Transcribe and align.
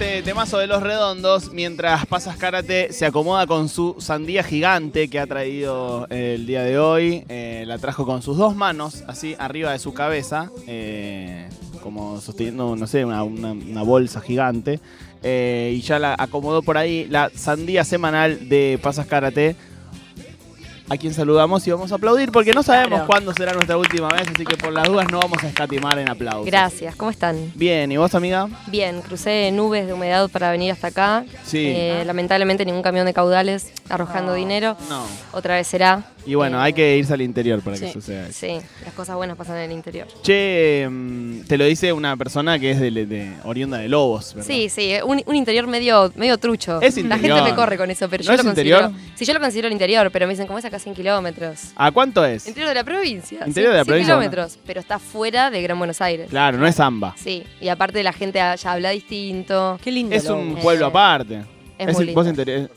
Este 0.00 0.22
temazo 0.22 0.58
de 0.58 0.68
los 0.68 0.80
redondos 0.80 1.52
mientras 1.52 2.06
Pasas 2.06 2.36
Karate 2.36 2.92
se 2.92 3.04
acomoda 3.04 3.48
con 3.48 3.68
su 3.68 3.96
sandía 3.98 4.44
gigante 4.44 5.08
que 5.08 5.18
ha 5.18 5.26
traído 5.26 6.06
eh, 6.08 6.34
el 6.36 6.46
día 6.46 6.62
de 6.62 6.78
hoy. 6.78 7.24
Eh, 7.28 7.64
la 7.66 7.78
trajo 7.78 8.06
con 8.06 8.22
sus 8.22 8.36
dos 8.38 8.54
manos, 8.54 9.02
así 9.08 9.34
arriba 9.40 9.72
de 9.72 9.80
su 9.80 9.92
cabeza, 9.94 10.50
eh, 10.68 11.48
como 11.82 12.20
sosteniendo, 12.20 12.76
no 12.76 12.86
sé, 12.86 13.04
una, 13.04 13.24
una- 13.24 13.82
bolsa 13.82 14.20
gigante. 14.20 14.78
Y 15.24 15.80
ya 15.80 15.98
la 15.98 16.14
acomodó 16.16 16.62
por 16.62 16.78
ahí 16.78 17.08
la 17.10 17.30
sandía 17.34 17.82
semanal 17.82 18.48
de 18.48 18.78
Pasas 18.80 19.06
Karate. 19.06 19.56
A 20.90 20.96
quien 20.96 21.12
saludamos 21.12 21.66
y 21.66 21.70
vamos 21.70 21.92
a 21.92 21.96
aplaudir 21.96 22.32
porque 22.32 22.52
no 22.52 22.62
sabemos 22.62 22.88
Claro. 23.00 23.06
cuándo 23.06 23.34
será 23.34 23.52
nuestra 23.52 23.76
última 23.76 24.08
vez, 24.08 24.22
así 24.34 24.44
que 24.46 24.56
por 24.56 24.72
las 24.72 24.88
dudas 24.88 25.06
no 25.10 25.18
vamos 25.20 25.42
a 25.44 25.48
escatimar 25.48 25.98
en 25.98 26.08
aplausos. 26.08 26.46
Gracias, 26.46 26.96
¿cómo 26.96 27.10
están? 27.10 27.52
Bien, 27.54 27.92
¿y 27.92 27.98
vos, 27.98 28.14
amiga? 28.14 28.48
Bien, 28.68 29.02
crucé 29.02 29.50
nubes 29.52 29.86
de 29.86 29.92
humedad 29.92 30.30
para 30.30 30.50
venir 30.50 30.72
hasta 30.72 30.86
acá. 30.86 31.24
Sí. 31.44 31.64
Eh, 31.66 32.04
lamentablemente 32.06 32.64
ningún 32.64 32.82
camión 32.82 33.04
de 33.04 33.12
caudales 33.12 33.70
arrojando 33.90 34.32
dinero. 34.32 34.78
No. 34.88 35.04
Otra 35.32 35.56
vez 35.56 35.66
será. 35.66 36.04
Y 36.26 36.34
bueno, 36.34 36.58
Eh, 36.58 36.62
hay 36.64 36.72
que 36.74 36.96
irse 36.96 37.12
al 37.14 37.22
interior 37.22 37.60
para 37.62 37.78
que 37.78 37.90
suceda 37.92 38.26
eso. 38.28 38.38
Sí, 38.38 38.58
las 38.84 38.92
cosas 38.94 39.16
buenas 39.16 39.36
pasan 39.36 39.56
en 39.58 39.70
el 39.70 39.72
interior. 39.72 40.06
Che, 40.22 40.86
mm, 40.90 41.40
te 41.46 41.56
lo 41.58 41.64
dice 41.64 41.92
una 41.92 42.16
persona 42.16 42.58
que 42.58 42.70
es 42.70 42.80
de, 42.80 42.90
de 42.90 43.32
oriunda 43.44 43.78
de 43.78 43.88
Lobos, 43.88 44.34
¿verdad? 44.34 44.46
Sí, 44.46 44.68
sí, 44.68 44.92
un, 45.04 45.22
un 45.24 45.36
interior 45.36 45.66
medio, 45.66 46.12
medio 46.16 46.36
trucho. 46.38 46.80
Es 46.82 46.96
La 46.96 47.02
interior. 47.16 47.38
gente 47.38 47.50
me 47.50 47.56
corre 47.56 47.76
con 47.78 47.90
eso, 47.90 48.08
pero 48.10 48.22
¿No 48.24 48.28
yo 48.28 48.32
es 48.32 48.38
lo 48.38 48.44
considero. 48.44 48.78
interior? 48.88 49.00
Sí, 49.14 49.24
yo 49.24 49.32
lo 49.34 49.40
considero 49.40 49.68
el 49.68 49.72
interior, 49.72 50.10
pero 50.10 50.26
me 50.26 50.32
dicen, 50.34 50.46
¿cómo 50.46 50.58
es 50.58 50.64
acá 50.66 50.77
100 50.78 50.94
kilómetros? 50.94 51.72
¿A 51.76 51.90
cuánto 51.90 52.24
es? 52.24 52.46
Interior 52.46 52.68
de 52.70 52.74
la 52.74 52.84
provincia. 52.84 53.44
Interior 53.46 53.72
de 53.72 53.78
la 53.78 53.84
100 53.84 53.86
provincia, 53.92 54.14
kilómetros, 54.14 54.58
pero 54.66 54.80
está 54.80 54.98
fuera 54.98 55.50
de 55.50 55.62
Gran 55.62 55.78
Buenos 55.78 56.00
Aires. 56.00 56.28
Claro, 56.30 56.58
no 56.58 56.66
es 56.66 56.76
Zamba. 56.76 57.14
Sí, 57.16 57.44
y 57.60 57.68
aparte 57.68 58.02
la 58.02 58.12
gente 58.12 58.40
allá 58.40 58.72
habla 58.72 58.90
distinto. 58.90 59.78
Qué 59.82 59.90
lindo. 59.92 60.14
Es 60.14 60.26
un 60.28 60.56
Eh, 60.56 60.60
pueblo 60.62 60.86
aparte. 60.86 61.42
es 61.78 61.86
muy 61.94 62.12
vos 62.14 62.24
lindo. 62.26 62.42
interior- 62.42 62.70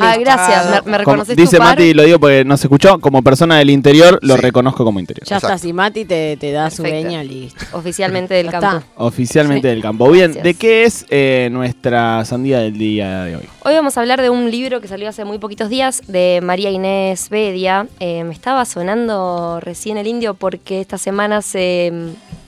Ah, 0.00 0.16
gracias, 0.18 0.66
me, 0.66 0.72
me 0.72 0.80
como- 0.82 0.96
reconoces 0.98 1.36
dice 1.36 1.56
tu 1.56 1.62
par. 1.62 1.68
Mati, 1.76 1.94
lo 1.94 2.02
digo 2.02 2.18
porque 2.18 2.44
no 2.44 2.56
se 2.56 2.66
escuchó, 2.66 2.98
como 3.00 3.22
persona 3.22 3.58
del 3.58 3.70
interior 3.70 4.18
lo 4.22 4.36
Sí. 4.36 4.40
reconozco 4.42 4.84
como 4.84 4.98
interior. 5.00 5.26
Ya 5.26 5.36
está, 5.36 5.56
si 5.58 5.72
Mati 5.72 6.04
te, 6.04 6.36
te 6.36 6.52
da 6.52 6.70
su 6.70 6.82
veña, 6.82 7.22
listo. 7.22 7.64
Oficialmente 7.72 8.34
del 8.34 8.50
campo. 8.50 8.66
está. 8.78 8.82
Oficialmente 8.96 9.68
Sí. 9.68 9.74
del 9.74 9.82
campo. 9.82 10.10
Bien, 10.10 10.26
Gracias. 10.32 10.44
¿de 10.44 10.54
qué 10.54 10.84
es 10.84 11.06
eh, 11.10 11.48
nuestra 11.52 12.24
sandía 12.24 12.58
del 12.60 12.76
día 12.78 13.24
de 13.24 13.36
hoy? 13.36 13.44
Hoy 13.64 13.74
vamos 13.74 13.96
a 13.96 14.00
hablar 14.00 14.20
de 14.20 14.30
un 14.30 14.50
libro 14.50 14.80
que 14.80 14.88
salió 14.88 15.08
hace 15.08 15.24
muy 15.24 15.38
poquitos 15.38 15.68
días 15.68 16.02
de 16.06 16.40
María 16.42 16.70
Inés 16.70 17.28
Bedia. 17.30 17.86
Eh, 18.00 18.24
me 18.24 18.32
estaba 18.34 18.64
sonando 18.64 19.60
recién 19.60 19.96
el 19.96 20.06
indio 20.06 20.34
porque 20.34 20.80
esta 20.80 20.98
semana 20.98 21.40
se 21.42 21.92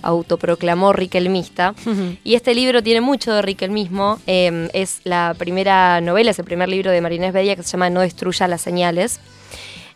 autoproclamó 0.02 0.92
riquelmista. 0.92 1.74
Y 2.24 2.34
este 2.34 2.54
libro 2.54 2.82
tiene 2.82 3.00
mucho 3.00 3.32
de 3.32 3.42
riquelmismo. 3.42 4.18
Eh, 4.26 4.68
es 4.72 5.00
la 5.04 5.34
primera 5.38 6.00
novela, 6.00 6.30
es 6.30 6.38
el 6.38 6.44
primer 6.44 6.68
libro 6.68 6.90
de 6.90 7.00
María 7.00 7.16
Inés 7.16 7.32
Bedia 7.32 7.56
que 7.56 7.62
se 7.62 7.72
llama 7.72 7.90
No 7.90 8.00
destruya 8.00 8.48
las 8.48 8.60
señales. 8.60 9.20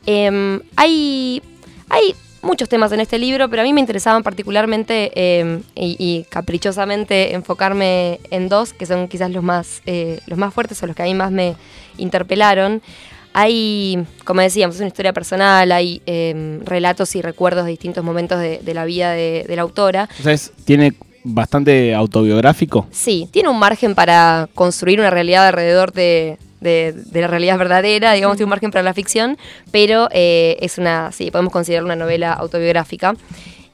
Eh, 0.06 0.60
hay, 0.76 1.42
hay 1.88 2.14
muchos 2.42 2.68
temas 2.68 2.92
en 2.92 3.00
este 3.00 3.18
libro, 3.18 3.48
pero 3.48 3.62
a 3.62 3.64
mí 3.64 3.72
me 3.72 3.80
interesaban 3.80 4.22
particularmente 4.22 5.12
eh, 5.14 5.62
y, 5.74 5.96
y 5.98 6.24
caprichosamente 6.28 7.34
enfocarme 7.34 8.20
en 8.30 8.48
dos, 8.48 8.72
que 8.72 8.86
son 8.86 9.08
quizás 9.08 9.30
los 9.30 9.42
más, 9.42 9.82
eh, 9.86 10.20
los 10.26 10.38
más 10.38 10.52
fuertes 10.54 10.82
o 10.82 10.86
los 10.86 10.96
que 10.96 11.02
a 11.02 11.06
mí 11.06 11.14
más 11.14 11.30
me 11.30 11.56
interpelaron. 11.98 12.82
Hay, 13.32 14.04
como 14.24 14.40
decíamos, 14.40 14.74
es 14.76 14.80
una 14.80 14.88
historia 14.88 15.12
personal, 15.12 15.70
hay 15.72 16.02
eh, 16.06 16.60
relatos 16.64 17.14
y 17.16 17.22
recuerdos 17.22 17.64
de 17.64 17.70
distintos 17.70 18.02
momentos 18.04 18.40
de, 18.40 18.58
de 18.58 18.74
la 18.74 18.84
vida 18.84 19.12
de, 19.12 19.44
de 19.46 19.56
la 19.56 19.62
autora. 19.62 20.08
Entonces, 20.18 20.52
tiene 20.64 20.94
bastante 21.22 21.94
autobiográfico. 21.94 22.86
Sí, 22.90 23.28
tiene 23.30 23.48
un 23.48 23.58
margen 23.58 23.94
para 23.94 24.48
construir 24.54 24.98
una 25.00 25.10
realidad 25.10 25.46
alrededor 25.46 25.92
de, 25.92 26.38
de- 26.60 26.92
de 26.92 27.20
la 27.20 27.26
realidad 27.26 27.56
verdadera, 27.58 28.12
digamos, 28.14 28.36
tiene 28.36 28.46
un 28.46 28.50
margen 28.50 28.70
para 28.70 28.82
la 28.82 28.94
ficción, 28.94 29.38
pero 29.70 30.08
eh, 30.12 30.56
es 30.60 30.78
una, 30.78 31.12
sí, 31.12 31.30
podemos 31.30 31.52
considerarla 31.52 31.94
una 31.94 32.04
novela 32.04 32.32
autobiográfica. 32.32 33.14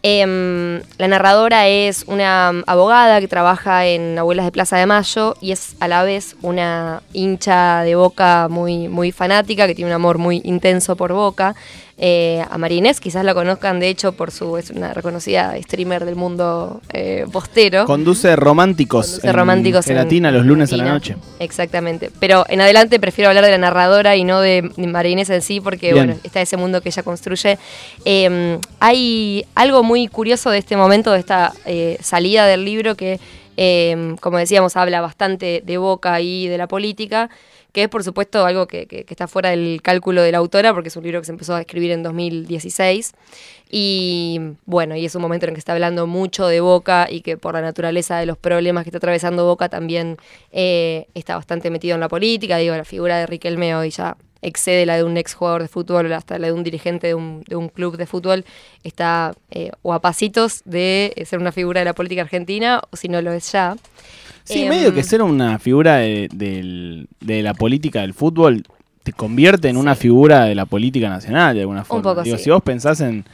Em, 0.09 0.83
la 0.99 1.09
narradora 1.09 1.67
es 1.67 2.05
una 2.06 2.50
abogada 2.69 3.19
que 3.20 3.26
trabaja 3.26 3.87
en 3.87 4.17
Abuelas 4.17 4.44
de 4.44 4.53
Plaza 4.53 4.76
de 4.76 4.87
Mayo 4.87 5.35
y 5.41 5.50
es 5.50 5.75
a 5.81 5.88
la 5.88 6.05
vez 6.05 6.37
una 6.43 7.03
hincha 7.12 7.82
de 7.82 7.97
Boca 7.97 8.47
muy, 8.49 8.87
muy 8.87 9.11
fanática, 9.11 9.67
que 9.67 9.75
tiene 9.75 9.91
un 9.91 9.97
amor 9.97 10.19
muy 10.19 10.43
intenso 10.44 10.94
por 10.94 11.12
Boca. 11.12 11.56
Eh, 11.98 12.44
a 12.50 12.58
María 12.58 12.78
Inés, 12.78 13.00
quizás 13.00 13.25
la 13.25 13.32
conozcan 13.32 13.81
de 13.81 13.88
hecho 13.88 14.12
por 14.12 14.31
su, 14.31 14.58
es 14.58 14.70
una 14.70 14.93
reconocida 14.93 15.54
streamer 15.62 16.04
del 16.04 16.14
mundo 16.14 16.82
eh, 16.93 17.25
postero. 17.32 17.87
Conduce 17.87 18.37
románticos. 18.37 19.06
Conduce 19.06 19.26
en 19.26 19.34
románticos 19.34 19.87
en 19.88 20.34
los 20.34 20.46
lunes 20.46 20.72
a 20.72 20.76
la 20.76 20.84
noche. 20.84 21.16
Exactamente. 21.38 22.10
Pero 22.20 22.44
en 22.48 22.60
adelante 22.60 23.00
prefiero 23.00 23.28
hablar 23.31 23.44
de 23.44 23.52
la 23.52 23.58
narradora 23.58 24.16
y 24.16 24.25
no 24.25 24.40
de 24.40 24.70
María 24.76 25.12
Inés 25.12 25.31
en 25.31 25.40
sí, 25.40 25.60
porque 25.60 25.93
Bien. 25.93 26.06
bueno, 26.06 26.20
está 26.22 26.40
ese 26.43 26.56
mundo 26.56 26.82
que 26.82 26.90
ella 26.90 27.02
construye. 27.02 27.58
Eh, 28.04 28.58
hay 28.78 29.46
algo 29.54 29.82
muy 29.82 30.08
curioso 30.08 30.50
de 30.50 30.58
este 30.58 30.76
momento, 30.76 31.12
de 31.12 31.20
esta 31.20 31.52
eh, 31.64 31.96
salida 32.02 32.46
del 32.46 32.64
libro, 32.64 32.94
que, 32.94 33.19
eh, 33.56 34.17
como 34.20 34.38
decíamos, 34.38 34.76
habla 34.76 35.00
bastante 35.00 35.62
de 35.64 35.79
Boca 35.79 36.20
y 36.20 36.49
de 36.49 36.58
la 36.58 36.69
política, 36.69 37.31
que 37.73 37.82
es 37.82 37.88
por 37.88 38.03
supuesto 38.03 38.47
algo 38.47 38.67
que, 38.67 39.05
está 39.08 39.29
fuera 39.29 39.50
del 39.50 39.82
cálculo 39.82 40.23
de 40.23 40.32
la 40.32 40.38
autora, 40.38 40.73
porque 40.73 40.88
es 40.88 40.97
un 40.97 41.05
libro 41.05 41.20
que 41.20 41.26
se 41.26 41.32
empezó 41.32 41.55
a 41.55 41.61
escribir 41.61 41.91
en 41.91 42.03
2016. 42.03 43.12
Y 43.70 44.41
bueno, 44.64 44.97
y 44.97 45.05
es 45.05 45.14
un 45.14 45.23
momento 45.23 45.47
en 45.47 45.55
que 45.55 45.58
está 45.58 45.73
hablando 45.73 46.06
mucho 46.06 46.47
de 46.47 46.61
Boca 46.61 47.06
y 47.11 47.20
que 47.20 47.37
por 47.37 47.55
la 47.55 47.61
naturaleza 47.61 48.19
de 48.19 48.26
los 48.26 48.38
problemas 48.38 48.85
que 48.85 48.88
está 48.88 48.99
atravesando 48.99 49.44
Boca 49.44 49.69
también 49.69 50.17
eh, 50.53 51.06
está 51.14 51.37
bastante 51.37 51.70
metido 51.70 51.94
en 51.97 52.00
la 52.00 52.08
política. 52.08 52.56
Digo, 52.56 52.75
la 52.76 52.85
figura 52.85 53.19
de 53.19 53.26
Riquelme 53.26 53.75
hoy 53.75 53.91
ya 53.91 54.17
excede 54.46 54.87
la 54.87 54.96
de 54.96 55.04
un 55.04 55.16
ex 55.16 55.34
jugador 55.34 55.62
de 55.62 55.69
fútbol, 55.69 56.12
hasta 56.12 56.38
la 56.38 56.46
de 56.46 56.52
un 56.52 56.62
dirigente 56.62 57.08
de 57.08 57.14
un, 57.14 57.43
de 57.46 57.56
un 57.56 57.69
club 57.69 57.96
de 57.96 58.06
fútbol. 58.06 58.44
Está 58.84 59.34
eh, 59.50 59.72
o 59.82 59.93
a 59.93 60.00
pasitos 60.00 60.62
de 60.64 61.12
ser 61.26 61.40
una 61.40 61.52
figura 61.52 61.81
de 61.81 61.84
la 61.84 61.94
política 61.94 62.22
argentina, 62.22 62.81
o 62.90 62.96
si 62.96 63.08
no 63.08 63.20
lo 63.20 63.32
es 63.32 63.50
ya. 63.50 63.76
Sí, 64.44 64.62
Em, 64.62 64.69
medio 64.69 64.94
que 64.94 65.02
ser 65.02 65.20
una 65.22 65.58
figura 65.58 65.96
de, 65.96 67.06
la 67.20 67.54
política 67.54 68.02
del 68.02 68.14
fútbol 68.14 68.62
te 69.02 69.12
convierte 69.12 69.69
en 69.69 69.76
una 69.76 69.96
figura 69.96 70.44
de 70.44 70.54
la 70.54 70.66
política 70.66 71.08
nacional 71.08 71.54
de 71.54 71.62
alguna 71.62 71.84
forma. 71.84 72.02
poco 72.02 72.22
Digo, 72.22 72.38
sí. 72.38 72.44
si 72.44 72.50
vos 72.50 72.62
pensás 72.62 73.00
en 73.00 73.25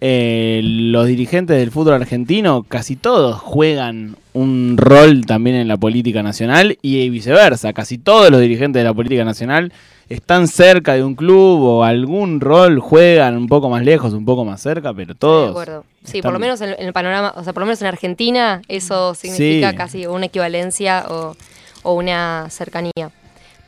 eh, 0.00 0.60
los 0.64 1.06
dirigentes 1.06 1.56
del 1.58 1.70
fútbol 1.70 1.94
argentino, 1.94 2.62
casi 2.64 2.96
todos 2.96 3.38
juegan 3.40 4.16
un 4.32 4.76
rol 4.78 5.26
también 5.26 5.56
en 5.56 5.68
la 5.68 5.76
política 5.76 6.22
nacional 6.22 6.78
y 6.82 7.08
viceversa. 7.10 7.72
Casi 7.72 7.98
todos 7.98 8.30
los 8.30 8.40
dirigentes 8.40 8.80
de 8.80 8.84
la 8.84 8.94
política 8.94 9.24
nacional 9.24 9.72
están 10.08 10.48
cerca 10.48 10.94
de 10.94 11.04
un 11.04 11.14
club 11.14 11.60
o 11.62 11.84
algún 11.84 12.40
rol 12.40 12.78
juegan 12.80 13.36
un 13.36 13.46
poco 13.46 13.68
más 13.70 13.82
lejos, 13.84 14.12
un 14.12 14.24
poco 14.24 14.44
más 14.44 14.60
cerca, 14.60 14.92
pero 14.92 15.14
todos. 15.14 15.46
De 15.46 15.50
acuerdo. 15.50 15.84
Sí, 16.04 16.18
están- 16.18 16.22
por 16.22 16.32
lo 16.34 16.38
menos 16.38 16.60
en, 16.60 16.74
el 16.78 16.92
panorama, 16.92 17.32
o 17.36 17.44
sea, 17.44 17.52
por 17.52 17.60
lo 17.62 17.66
menos 17.66 17.80
en 17.82 17.88
Argentina, 17.88 18.60
eso 18.68 19.14
significa 19.14 19.70
Sí. 19.70 19.76
casi 19.76 20.06
una 20.06 20.26
equivalencia 20.26 21.04
o, 21.08 21.36
o 21.82 21.94
una 21.94 22.46
cercanía. 22.50 23.10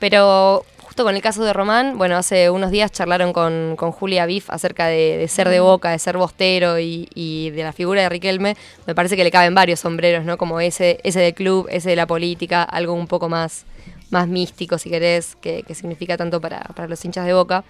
Pero 0.01 0.65
justo 0.95 1.03
con 1.03 1.17
el 1.17 1.23
caso 1.23 1.43
de 1.43 1.53
Román, 1.53 1.99
bueno, 1.99 2.17
hace 2.17 2.51
unos 2.51 2.71
días 2.71 2.93
charlaron 2.93 3.33
con, 3.33 3.75
con 3.75 3.91
Julia 3.91 4.27
Biff 4.27 4.49
acerca 4.49 4.87
de, 4.87 5.17
de 5.17 5.27
ser 5.27 5.49
de 5.49 5.59
boca, 5.59 5.91
de 5.91 5.99
ser 5.99 6.17
bostero 6.17 6.79
y, 6.79 7.09
y 7.17 7.51
de 7.51 7.65
la 7.65 7.73
figura 7.73 8.03
de 8.03 8.09
Riquelme. 8.09 8.57
Me 8.87 8.95
parece 8.95 9.17
que 9.17 9.25
le 9.25 9.33
caben 9.33 9.57
varios 9.57 9.81
sombreros, 9.81 10.25
¿no? 10.25 10.39
Como 10.39 10.61
ese, 10.61 11.01
ese 11.03 11.19
del 11.19 11.35
club, 11.35 11.67
ese 11.69 11.91
de 11.91 11.97
la 11.97 12.07
política, 12.07 12.63
algo 12.63 12.93
un 12.93 13.09
poco 13.09 13.29
más, 13.29 13.65
más 14.11 14.29
místico, 14.29 14.79
si 14.79 14.89
querés, 14.89 15.35
que, 15.41 15.65
que 15.65 15.75
significa 15.75 16.17
tanto 16.17 16.41
para, 16.41 16.61
para 16.61 16.87
los 16.87 17.05
hinchas 17.05 17.27
de 17.27 17.35
boca. 17.35 17.65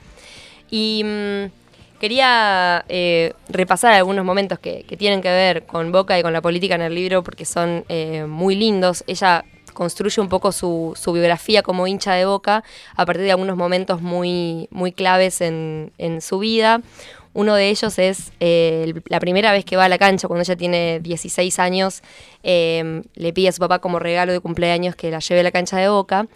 Y 0.70 1.00
mm, 1.02 1.98
quería 2.00 2.84
eh, 2.90 3.32
repasar 3.48 3.94
algunos 3.94 4.26
momentos 4.26 4.58
que, 4.58 4.84
que 4.86 4.98
tienen 4.98 5.22
que 5.22 5.30
ver 5.30 5.64
con 5.64 5.92
Boca 5.92 6.18
y 6.18 6.22
con 6.22 6.34
la 6.34 6.42
política 6.42 6.74
en 6.74 6.82
el 6.82 6.94
libro 6.94 7.22
porque 7.22 7.46
son 7.46 7.86
eh, 7.88 8.26
muy 8.28 8.54
lindos. 8.54 9.02
Ella 9.06 9.46
construye 9.74 10.20
un 10.20 10.28
poco 10.28 10.52
su, 10.52 10.94
su 10.96 11.12
biografía 11.12 11.62
como 11.62 11.86
hincha 11.86 12.14
de 12.14 12.24
Boca 12.24 12.64
a 12.96 13.06
partir 13.06 13.24
de 13.24 13.32
algunos 13.32 13.56
momentos 13.56 14.00
muy, 14.00 14.68
muy 14.70 14.92
claves 14.92 15.40
en, 15.40 15.92
en 15.98 16.20
su 16.20 16.38
vida. 16.38 16.80
Uno 17.34 17.56
de 17.56 17.68
ellos 17.68 17.98
es 17.98 18.32
eh, 18.38 18.94
la 19.06 19.18
primera 19.18 19.50
vez 19.50 19.64
que 19.64 19.76
va 19.76 19.86
a 19.86 19.88
la 19.88 19.98
cancha, 19.98 20.28
cuando 20.28 20.42
ella 20.42 20.54
tiene 20.54 21.00
16 21.00 21.58
años, 21.58 22.02
eh, 22.44 23.02
le 23.14 23.32
pide 23.32 23.48
a 23.48 23.52
su 23.52 23.58
papá 23.58 23.80
como 23.80 23.98
regalo 23.98 24.32
de 24.32 24.38
cumpleaños 24.38 24.94
que 24.94 25.10
la 25.10 25.18
lleve 25.18 25.40
a 25.40 25.42
la 25.42 25.50
cancha 25.50 25.76
de 25.76 25.88
Boca. 25.88 26.28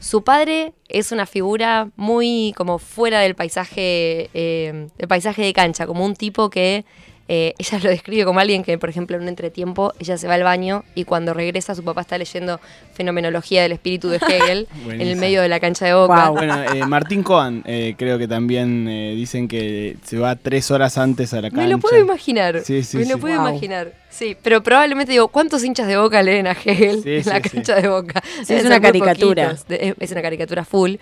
Su 0.00 0.24
padre 0.24 0.72
es 0.88 1.12
una 1.12 1.26
figura 1.26 1.90
muy 1.94 2.52
como 2.56 2.78
fuera 2.78 3.20
del 3.20 3.36
paisaje, 3.36 4.28
eh, 4.34 4.88
del 4.98 5.08
paisaje 5.08 5.42
de 5.42 5.52
cancha, 5.52 5.86
como 5.86 6.04
un 6.04 6.16
tipo 6.16 6.50
que 6.50 6.84
eh, 7.32 7.54
ella 7.58 7.78
lo 7.80 7.90
describe 7.90 8.24
como 8.24 8.40
alguien 8.40 8.64
que, 8.64 8.76
por 8.76 8.90
ejemplo, 8.90 9.14
en 9.16 9.22
un 9.22 9.28
entretiempo, 9.28 9.92
ella 10.00 10.18
se 10.18 10.26
va 10.26 10.34
al 10.34 10.42
baño 10.42 10.82
y 10.96 11.04
cuando 11.04 11.32
regresa 11.32 11.76
su 11.76 11.84
papá 11.84 12.00
está 12.00 12.18
leyendo 12.18 12.58
Fenomenología 12.94 13.62
del 13.62 13.70
Espíritu 13.70 14.08
de 14.08 14.16
Hegel 14.16 14.66
en 14.90 15.00
el 15.00 15.14
medio 15.16 15.40
de 15.40 15.48
la 15.48 15.60
cancha 15.60 15.86
de 15.86 15.94
Boca. 15.94 16.30
Bueno, 16.30 16.60
eh, 16.74 16.84
Martín 16.86 17.22
Coan, 17.22 17.62
eh, 17.66 17.94
creo 17.96 18.18
que 18.18 18.26
también 18.26 18.88
eh, 18.88 19.14
dicen 19.14 19.46
que 19.46 19.96
se 20.04 20.18
va 20.18 20.34
tres 20.34 20.72
horas 20.72 20.98
antes 20.98 21.32
a 21.32 21.36
la 21.40 21.50
cancha. 21.50 21.62
Me 21.62 21.68
lo 21.68 21.78
puedo 21.78 21.98
imaginar. 22.00 22.60
Sí, 22.64 22.82
sí, 22.82 22.98
me 22.98 23.06
lo 23.06 23.18
puedo 23.18 23.38
Wow. 23.40 23.48
imaginar. 23.50 23.92
Sí, 24.10 24.36
pero 24.42 24.60
probablemente 24.60 25.12
digo, 25.12 25.28
¿cuántos 25.28 25.62
hinchas 25.62 25.86
de 25.86 25.96
Boca 25.96 26.20
leen 26.20 26.48
a 26.48 26.50
Hegel 26.64 27.00
Sí, 27.04 27.14
en 27.18 27.22
sí, 27.24 27.30
la 27.30 27.36
sí. 27.40 27.48
cancha 27.48 27.76
de 27.76 27.86
Boca? 27.88 28.20
Sí, 28.44 28.54
es 28.54 28.64
una 28.64 28.80
caricatura. 28.80 29.56
De- 29.68 29.94
Es 30.00 30.10
una 30.10 30.20
caricatura 30.20 30.64
full. 30.64 30.96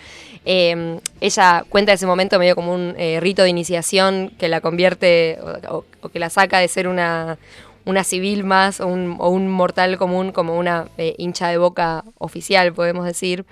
Eh, 0.45 0.99
ella 1.19 1.65
cuenta 1.69 1.91
ese 1.91 2.05
momento 2.05 2.37
medio 2.37 2.55
como 2.55 2.71
un 2.73 2.93
eh, 2.99 3.19
rito 3.19 3.41
de 3.41 3.49
iniciación 3.49 4.31
que 4.37 4.47
la 4.47 4.61
convierte 4.61 5.39
o, 5.41 5.77
o- 5.77 5.85
o 6.01 6.09
la 6.19 6.29
saca 6.29 6.59
de 6.59 6.67
ser 6.67 6.87
una, 6.87 7.37
una 7.85 8.03
civil 8.03 8.43
más 8.43 8.81
o 8.81 8.87
un, 8.87 9.47
mortal 9.47 9.97
común 9.97 10.31
como 10.31 10.57
una 10.57 10.87
eh, 10.97 11.15
hincha 11.17 11.47
de 11.47 11.57
Boca 11.57 12.03
oficial, 12.17 12.73
podemos 12.73 13.05
decir. 13.05 13.45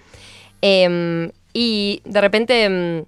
Eh, 0.61 1.31
y 1.53 2.01
de 2.05 2.21
repente... 2.21 3.05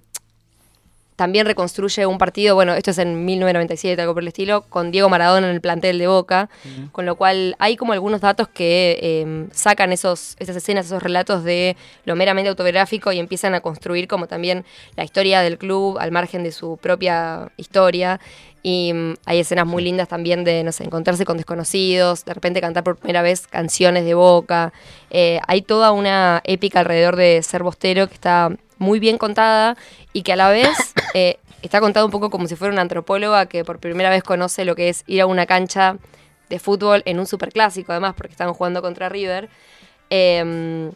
también 1.20 1.44
reconstruye 1.44 2.06
un 2.06 2.16
partido, 2.16 2.54
bueno, 2.54 2.72
esto 2.72 2.92
es 2.92 2.98
en 2.98 3.26
1997, 3.26 4.00
algo 4.00 4.14
por 4.14 4.22
el 4.22 4.28
estilo, 4.28 4.62
con 4.62 4.90
Diego 4.90 5.10
Maradona 5.10 5.48
en 5.48 5.54
el 5.54 5.60
plantel 5.60 5.98
de 5.98 6.06
Boca, 6.06 6.48
con 6.92 7.04
lo 7.04 7.14
cual 7.16 7.56
hay 7.58 7.76
como 7.76 7.92
algunos 7.92 8.22
datos 8.22 8.48
que 8.48 8.98
eh, 9.02 9.46
sacan 9.52 9.92
esos, 9.92 10.34
esas 10.38 10.56
escenas, 10.56 10.86
esos 10.86 11.02
relatos 11.02 11.44
de 11.44 11.76
lo 12.06 12.16
meramente 12.16 12.48
autobiográfico 12.48 13.12
y 13.12 13.18
empiezan 13.18 13.54
a 13.54 13.60
construir 13.60 14.08
como 14.08 14.28
también 14.28 14.64
la 14.96 15.04
historia 15.04 15.42
del 15.42 15.58
club 15.58 15.98
al 15.98 16.10
margen 16.10 16.42
de 16.42 16.52
su 16.52 16.78
propia 16.78 17.52
historia. 17.58 18.18
Y 18.62 18.94
mm, 18.94 19.16
hay 19.26 19.40
escenas 19.40 19.66
muy 19.66 19.82
lindas 19.82 20.08
también 20.08 20.42
de, 20.42 20.64
no 20.64 20.72
sé, 20.72 20.84
encontrarse 20.84 21.26
con 21.26 21.36
desconocidos, 21.36 22.24
de 22.24 22.32
repente 22.32 22.62
cantar 22.62 22.82
por 22.82 22.96
primera 22.96 23.20
vez 23.20 23.46
canciones 23.46 24.06
de 24.06 24.14
Boca. 24.14 24.72
Eh, 25.10 25.38
hay 25.46 25.60
toda 25.60 25.92
una 25.92 26.40
épica 26.44 26.80
alrededor 26.80 27.16
de 27.16 27.42
Ser 27.42 27.62
Bostero 27.62 28.08
que 28.08 28.14
está 28.14 28.50
muy 28.80 28.98
bien 28.98 29.16
contada 29.16 29.76
y 30.12 30.22
que 30.22 30.32
a 30.32 30.36
la 30.36 30.50
vez 30.50 30.76
eh, 31.14 31.38
está 31.62 31.78
contada 31.78 32.04
un 32.04 32.10
poco 32.10 32.30
como 32.30 32.48
si 32.48 32.56
fuera 32.56 32.72
una 32.72 32.82
antropóloga 32.82 33.46
que 33.46 33.64
por 33.64 33.78
primera 33.78 34.10
vez 34.10 34.24
conoce 34.24 34.64
lo 34.64 34.74
que 34.74 34.88
es 34.88 35.04
ir 35.06 35.20
a 35.20 35.26
una 35.26 35.46
cancha 35.46 35.98
de 36.48 36.58
fútbol 36.58 37.02
en 37.04 37.20
un 37.20 37.26
superclásico, 37.26 37.92
además, 37.92 38.14
porque 38.16 38.32
estaban 38.32 38.54
jugando 38.54 38.82
contra 38.82 39.08
River. 39.08 39.48
Eh, 40.10 40.90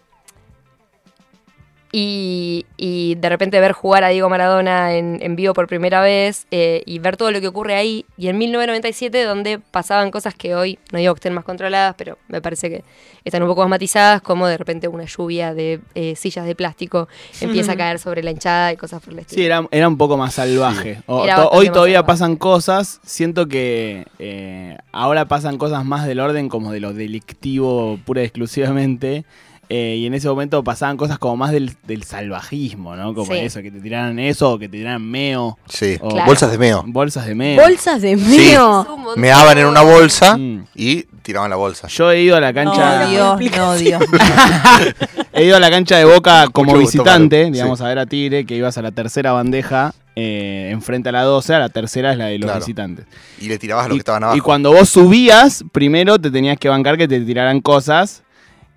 y, 1.97 2.67
y 2.77 3.15
de 3.15 3.29
repente 3.29 3.61
ver 3.61 3.71
jugar 3.71 4.03
a 4.03 4.09
Diego 4.09 4.29
Maradona 4.29 4.95
en, 4.97 5.21
en 5.23 5.37
vivo 5.37 5.55
por 5.55 5.69
primera 5.69 6.01
vez 6.03 6.49
eh, 6.51 6.83
y 6.87 6.99
ver 6.99 7.17
todo 7.17 7.31
lo 7.31 7.41
que 7.41 7.47
ocurre 7.47 7.77
ahí. 7.77 8.05
Y 8.17 8.27
en 8.27 8.37
1997, 8.37 9.23
donde 9.23 9.61
pasaban 9.61 10.11
cosas 10.11 10.35
que 10.35 10.57
hoy, 10.57 10.81
no 10.91 10.99
digo 10.99 11.15
que 11.15 11.19
estén 11.19 11.35
más 11.35 11.45
controladas, 11.45 11.95
pero 11.97 12.19
me 12.27 12.43
parece 12.43 12.69
que 12.69 12.83
están 13.25 13.43
un 13.45 13.49
poco 13.49 13.61
más 13.61 13.71
matizadas, 13.71 14.23
como 14.23 14.49
de 14.49 14.57
repente 14.59 14.89
una 14.89 15.05
lluvia 15.05 15.55
de 15.55 15.81
eh, 15.95 16.17
sillas 16.17 16.47
de 16.47 16.57
plástico 16.57 17.07
empieza 17.41 17.73
a 17.73 17.77
caer 17.77 18.01
sobre 18.01 18.25
la 18.25 18.33
hinchada 18.33 18.73
y 18.73 18.77
cosas 18.77 19.01
por 19.01 19.13
el 19.13 19.21
estilo. 19.21 19.39
Sí, 19.41 19.47
era, 19.47 19.65
era 19.71 19.87
un 19.87 19.97
poco 19.97 20.17
más 20.17 20.35
salvaje. 20.35 21.01
O- 21.07 21.25
to- 21.25 21.51
hoy 21.51 21.69
todavía 21.69 21.99
salvaje. 21.99 22.07
pasan 22.13 22.35
cosas. 22.37 23.01
Siento 23.05 23.47
que 23.47 24.05
eh, 24.19 24.77
ahora 24.91 25.29
pasan 25.29 25.59
cosas 25.59 25.85
más 25.85 26.07
del 26.07 26.19
orden 26.19 26.49
como 26.49 26.73
de 26.73 26.81
lo 26.81 26.93
delictivo 26.93 28.01
pura 28.05 28.23
y 28.23 28.25
exclusivamente. 28.25 29.25
Eh, 29.69 29.97
y 29.99 30.07
en 30.07 30.15
ese 30.15 30.29
momento 30.29 30.63
pasaban 30.63 30.97
cosas 30.97 31.19
como 31.19 31.37
más 31.37 31.51
del, 31.53 31.73
del 31.87 32.03
salvajismo, 32.05 32.97
¿no? 32.97 33.15
Como 33.15 33.33
Sí. 33.33 33.39
eso, 33.39 33.63
que 33.63 33.71
te 33.71 33.81
tiraran 33.81 34.19
eso, 34.19 34.53
o 34.53 34.59
que 34.59 34.69
te 34.69 34.77
tiraran 34.79 35.03
meo. 35.03 35.59
Sí, 35.69 35.97
O- 36.01 36.09
Claro. 36.11 36.27
bolsas 36.27 36.51
de 36.51 36.59
meo. 36.59 36.85
Bolsas 36.87 37.27
de 37.27 37.35
meo. 37.35 37.61
Bolsas 37.63 38.03
de 38.03 38.17
Sí. 38.19 38.55
un 38.57 39.03
montón. 39.03 39.21
Meaban 39.21 39.59
en 39.59 39.67
una 39.67 39.81
bolsa 39.83 40.37
Mm. 40.37 40.65
y 40.75 41.03
tiraban 41.23 41.49
la 41.51 41.57
bolsa. 41.57 41.89
Yo 41.89 42.11
he 42.11 42.21
ido 42.23 42.37
a 42.37 42.41
la 42.41 42.53
cancha. 42.53 43.05
No, 43.05 43.09
Dios, 43.39 43.57
no, 43.57 43.75
Dios. 43.77 44.03
He 45.33 45.45
ido 45.45 45.57
a 45.57 45.61
la 45.61 45.71
cancha 45.71 45.97
de 45.97 46.05
Boca 46.05 46.47
como 46.53 46.71
Mucho 46.73 46.83
gusto, 46.83 46.99
visitante, 47.03 47.51
digamos, 47.51 47.79
Sí. 47.81 47.85
a 47.85 47.89
ver 47.89 47.99
a 47.99 48.07
Tigre, 48.07 48.47
que 48.47 48.55
ibas 48.57 48.79
a 48.79 48.83
la 48.83 48.93
tercera 48.93 49.33
bandeja, 49.33 49.93
eh, 50.15 50.69
enfrente 50.71 51.09
a 51.09 51.13
la 51.13 51.23
12, 51.23 51.55
a 51.55 51.59
la 51.59 51.69
tercera 51.71 52.13
es 52.13 52.19
la 52.19 52.27
de 52.27 52.39
los 52.39 52.47
Claro. 52.47 52.61
visitantes. 52.61 53.07
Y 53.41 53.49
le 53.49 53.59
tirabas 53.59 53.87
a 53.87 53.89
los 53.89 53.97
y, 53.97 53.99
que 53.99 54.03
estaban 54.03 54.23
abajo. 54.23 54.37
y 54.37 54.41
cuando 54.41 54.73
vos 54.73 54.89
subías, 54.89 55.65
primero 55.73 56.19
te 56.21 56.31
tenías 56.31 56.57
que 56.59 56.69
bancar 56.69 56.97
que 56.97 57.09
te 57.09 57.21
tiraran 57.21 57.61
cosas. 57.61 58.23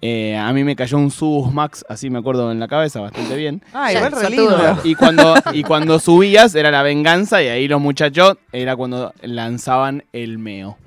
Eh, 0.01 0.37
a 0.37 0.53
mí 0.53 0.63
me 0.63 0.75
cayó 0.75 0.97
un 0.97 1.09
Subus 1.09 1.51
Max, 1.51 1.83
así 1.89 2.09
me 2.09 2.19
acuerdo 2.19 2.51
en 2.51 2.59
la 2.59 2.67
cabeza, 2.67 2.99
bastante 3.01 3.35
bien. 3.35 3.63
Ah, 3.73 3.91
Ya, 3.91 3.99
igual 4.07 4.11
re 4.21 4.29
lindo. 4.29 4.77
Y 4.83 4.93
cuando, 4.95 5.33
y 5.53 5.63
cuando 5.63 5.99
subías 5.99 6.53
era 6.53 6.69
la 6.69 6.83
venganza 6.83 7.41
y 7.41 7.47
ahí 7.47 7.67
los 7.67 7.81
muchachos 7.81 8.37
era 8.51 8.75
cuando 8.75 9.11
lanzaban 9.23 10.03
el 10.13 10.37
meo. 10.37 10.77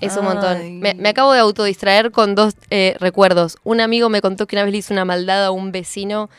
Es 0.00 0.16
un 0.16 0.24
montón. 0.26 0.78
Me, 0.78 0.94
me 0.94 1.08
acabo 1.08 1.32
de 1.32 1.40
autodistraer 1.40 2.12
con 2.12 2.36
dos 2.36 2.54
eh, 2.70 2.96
recuerdos. 3.00 3.56
Un 3.64 3.80
amigo 3.80 4.08
me 4.08 4.20
contó 4.20 4.46
que 4.46 4.54
una 4.54 4.62
vez 4.62 4.70
le 4.72 4.78
hizo 4.78 4.94
una 4.94 5.04
maldad 5.04 5.44
a 5.46 5.50
un 5.50 5.72
vecino 5.72 6.30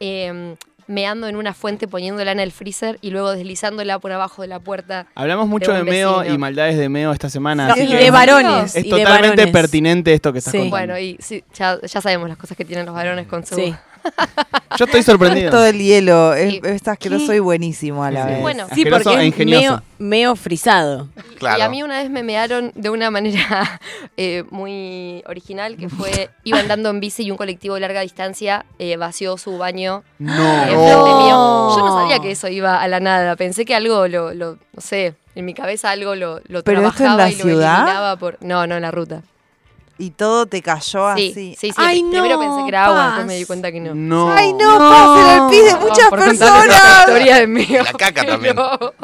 eh, 0.00 0.54
meando 0.88 1.28
en 1.28 1.36
una 1.36 1.54
fuente, 1.54 1.86
poniéndola 1.86 2.32
en 2.32 2.40
el 2.40 2.50
freezer 2.50 2.98
y 3.02 3.10
luego 3.10 3.30
deslizándola 3.32 3.98
por 4.00 4.10
abajo 4.10 4.42
de 4.42 4.48
la 4.48 4.58
puerta. 4.58 5.06
Hablamos 5.14 5.46
mucho 5.46 5.70
De 5.72 5.78
de, 5.78 5.84
meo 5.84 6.24
y 6.24 6.36
maldades 6.38 6.76
de 6.76 6.88
meo 6.88 7.12
esta 7.12 7.30
semana. 7.30 7.68
No, 7.68 7.72
así 7.74 7.82
y 7.82 7.88
que 7.88 7.96
de 7.96 8.10
varones. 8.10 8.74
es 8.74 8.84
y 8.84 8.90
de 8.90 8.96
totalmente 8.98 9.36
varones. 9.36 9.52
pertinente 9.52 10.14
esto 10.14 10.32
que 10.32 10.38
estás 10.38 10.52
Sí. 10.52 10.58
contando. 10.58 10.76
Bueno, 10.94 10.98
y 10.98 11.16
sí, 11.20 11.44
ya, 11.54 11.78
ya 11.80 12.00
sabemos 12.00 12.28
las 12.28 12.38
cosas 12.38 12.56
que 12.56 12.64
tienen 12.64 12.86
los 12.86 12.94
varones 12.94 13.26
con 13.28 13.46
su... 13.46 13.54
Sí. 13.54 13.74
Yo 14.78 14.84
estoy 14.84 15.02
sorprendido. 15.02 15.50
Todo 15.50 15.64
el 15.66 15.78
hielo. 15.78 16.34
Es, 16.34 16.50
Sí. 16.52 16.60
es 16.62 16.86
asqueroso 16.86 17.34
y 17.34 17.38
buenísimo 17.40 18.04
a 18.04 18.10
la 18.10 18.22
Sí. 18.24 18.28
vez. 18.30 18.40
Bueno. 18.42 18.66
Sí, 18.66 18.80
Asqueroso 18.82 19.04
porque 19.04 19.18
e 19.18 19.22
es 19.22 19.26
ingenioso. 19.28 19.60
meo, 19.60 19.82
meo 19.98 20.36
frisado. 20.36 21.08
Claro. 21.38 21.58
Y 21.58 21.62
a 21.62 21.68
mí 21.68 21.82
una 21.82 21.98
vez 22.00 22.10
me 22.10 22.22
mearon 22.22 22.72
de 22.74 22.90
una 22.90 23.10
manera 23.10 23.80
eh, 24.16 24.44
muy 24.50 25.22
original, 25.26 25.76
que 25.76 25.88
fue, 25.88 26.30
iba 26.44 26.60
andando 26.60 26.90
en 26.90 27.00
bici 27.00 27.24
y 27.24 27.30
un 27.30 27.36
colectivo 27.36 27.74
de 27.74 27.80
larga 27.80 28.02
distancia 28.02 28.66
eh, 28.78 28.96
vació 28.96 29.36
su 29.38 29.58
baño 29.58 30.04
No. 30.18 30.32
enfrente 30.34 30.76
No. 30.76 31.18
mío. 31.22 31.76
Yo 31.76 31.86
no 31.86 31.98
sabía 32.00 32.18
que 32.20 32.30
eso 32.32 32.48
iba 32.48 32.80
a 32.80 32.86
la 32.88 33.00
nada. 33.00 33.34
Pensé 33.36 33.64
que 33.64 33.74
algo 33.74 34.06
lo, 34.08 34.32
lo- 34.34 34.54
no 34.72 34.80
sé, 34.80 35.14
en 35.34 35.44
mi 35.44 35.54
cabeza 35.54 35.90
algo 35.90 36.14
lo, 36.14 36.40
lo 36.46 36.62
¿Pero 36.62 36.80
esto 36.86 36.90
en 37.04 37.10
trabajaba 37.16 37.22
la 37.24 37.30
y 37.30 37.34
lo 37.36 37.42
ciudad? 37.42 37.74
eliminaba 37.78 38.16
por. 38.16 38.38
No, 38.42 38.66
no 38.66 38.76
en 38.76 38.82
la 38.82 38.90
ruta. 38.90 39.22
Y 40.00 40.10
todo 40.10 40.46
te 40.46 40.62
cayó 40.62 41.16
Sí, 41.16 41.30
así. 41.30 41.32
sí, 41.34 41.56
sí. 41.60 41.72
Ay, 41.76 42.02
Primero 42.02 42.36
no, 42.36 42.40
pensé 42.40 42.62
que 42.62 42.68
era 42.68 42.84
agua, 42.84 42.96
Paz. 42.96 43.06
después 43.08 43.26
me 43.26 43.34
di 43.36 43.44
cuenta 43.46 43.72
que 43.72 43.80
no. 43.80 43.94
No. 43.96 44.30
¡Ay, 44.30 44.52
no! 44.52 44.78
¡Paz 44.78 45.18
en 45.18 45.42
el 45.42 45.50
pis 45.50 45.64
de 45.72 45.78
muchas 45.80 46.08
por 46.08 46.18
personas! 46.20 46.66
historia 47.00 47.36
de 47.38 47.46
mío. 47.48 47.82
La 47.82 47.92
caca 47.92 48.24
también. 48.24 48.54
Pero- 48.54 48.94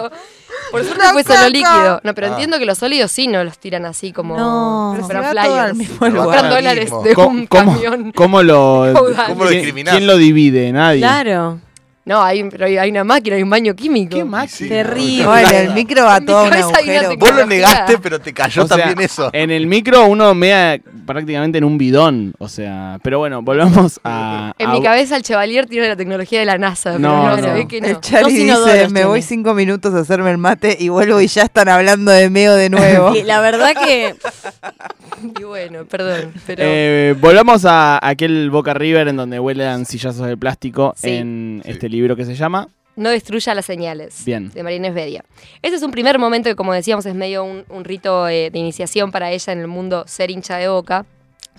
Por 0.71 0.83
suerte 0.85 1.03
La 1.05 1.13
fue 1.13 1.25
solo 1.25 1.49
líquido. 1.49 2.01
No, 2.05 2.15
pero 2.15 2.29
Ah. 2.29 2.31
entiendo 2.31 2.59
que 2.59 2.65
los 2.65 2.79
sólidos 2.79 3.11
sí 3.11 3.27
no 3.27 3.43
los 3.43 3.59
tiran 3.59 3.85
así 3.87 4.13
como. 4.13 4.37
No. 4.37 4.91
Pero 4.95 5.03
se 5.09 5.13
fueran 5.13 5.37
va 5.37 5.43
todo 5.45 5.55
al 5.55 5.71
flyers. 5.71 5.77
mismo 5.77 5.97
Pero 6.01 6.23
lugar. 6.23 6.49
Dólares 6.49 6.91
de 7.03 7.15
¿Cómo, 7.15 7.29
un 7.29 7.47
cómo- 7.47 7.73
camión. 7.73 8.13
cómo 8.13 8.43
lo. 8.43 8.93
¿Cómo 9.27 9.45
lo 9.45 9.51
¿quién- 9.51 9.51
discriminás? 9.63 9.95
¿Quién 9.97 10.07
lo 10.07 10.17
divide? 10.17 10.73
Nadie. 10.73 11.01
Claro. 11.01 11.59
No, 12.07 12.23
hay, 12.23 12.45
pero 12.51 12.67
hay, 12.67 12.77
hay 12.77 12.91
una 12.91 13.03
máquina, 13.03 13.37
hay 13.37 13.43
un 13.43 13.49
baño 13.49 13.75
químico. 13.75 14.11
¿Qué 14.17 14.23
Sí. 14.23 14.25
máquina? 14.25 14.69
Terrible. 14.69 15.25
No, 15.25 15.39
en 15.39 15.55
el 15.55 15.71
micro 15.75 16.05
va 16.05 16.21
todo 16.21 16.45
un 16.45 16.53
agujero. 16.53 17.17
Vos 17.17 17.35
lo 17.35 17.47
negaste, 17.47 17.97
pero 17.99 18.21
te 18.21 18.35
cayó 18.35 18.65
O 18.65 18.69
sea, 18.69 18.77
también 18.77 19.01
eso. 19.01 19.31
En 19.33 19.51
el 19.51 19.67
micro 19.67 20.05
uno 20.05 20.35
mea 20.35 20.79
prácticamente 21.07 21.57
en 21.59 21.65
un 21.65 21.79
bidón. 21.79 22.35
O 22.39 22.49
sea, 22.49 22.99
pero 23.03 23.19
bueno, 23.21 23.41
volvamos 23.41 24.01
a. 24.05 24.53
En 24.59 24.69
a- 24.69 24.73
mi 24.73 24.83
cabeza 24.83 25.17
el 25.17 25.23
Chevalier 25.23 25.65
tiene 25.67 25.89
la 25.89 25.97
tecnología 25.97 26.41
de 26.41 26.45
la 26.45 26.59
NASA, 26.59 26.91
pero 26.97 26.99
No, 26.99 27.29
no, 27.31 27.37
no. 27.39 27.43
se 27.43 27.51
ve 27.53 27.67
que 27.69 27.81
no. 27.81 27.87
El 27.87 28.01
Charlie 28.01 28.45
dice, 28.45 28.89
me 28.91 29.07
voy 29.07 29.23
cinco 29.23 29.55
minutos 29.55 29.95
a 29.95 30.01
hacerme 30.01 30.31
el 30.31 30.39
mate 30.39 30.77
y 30.79 30.91
vuelvo 30.91 31.23
y 31.23 31.27
ya 31.27 31.45
están 31.45 31.71
hablando 31.71 32.11
de 32.13 32.29
meo 32.29 32.55
de 32.55 32.69
nuevo. 32.69 33.15
Y 33.17 33.23
la 33.23 33.41
verdad 33.41 33.73
que 33.83 34.15
Y 35.41 35.43
bueno, 35.45 35.85
perdón, 35.87 36.33
pero 36.47 36.63
Eh, 36.67 37.15
volvamos 37.19 37.65
a 37.65 37.99
aquel 38.07 38.51
Boca 38.51 38.75
River 38.75 39.09
en 39.09 39.17
donde 39.17 39.41
huelen 39.41 39.87
sillazos 39.87 40.27
de 40.27 40.37
plástico 40.37 40.93
Sí. 40.97 41.11
en 41.11 41.63
este 41.65 41.89
libro 41.95 42.17
que 42.17 42.25
se 42.25 42.35
llama. 42.35 42.69
no 42.97 43.11
destruya 43.11 43.55
las 43.55 43.65
señales. 43.65 44.25
Bien. 44.25 44.51
De 44.51 44.63
Marina 44.63 44.89
Esbedia. 44.89 45.25
Ese 45.63 45.77
es 45.77 45.83
un 45.83 45.91
primer 45.91 46.19
momento 46.19 46.49
que, 46.49 46.55
como 46.55 46.73
decíamos, 46.73 47.07
es 47.07 47.15
medio 47.15 47.43
un, 47.45 47.65
un 47.69 47.85
rito 47.85 48.29
eh, 48.29 48.51
de 48.51 48.59
iniciación 48.59 49.11
para 49.11 49.33
ella 49.33 49.53
en 49.53 49.59
el 49.61 49.67
mundo 49.67 50.05
ser 50.07 50.31
hincha 50.31 50.59
de 50.59 50.69
boca. 50.69 51.05